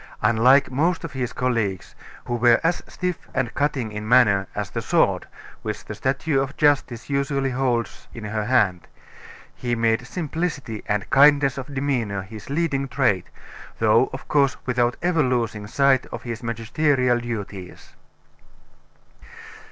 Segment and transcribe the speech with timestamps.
[0.23, 1.93] Unlike most of his colleagues,
[2.25, 5.27] who were as stiff and cutting in manner as the sword
[5.61, 8.87] which the statue of Justice usually holds in her hand,
[9.53, 13.27] he made simplicity and kindness of demeanor his leading trait,
[13.77, 17.93] though, of course, without ever losing sight of his magisterial duties.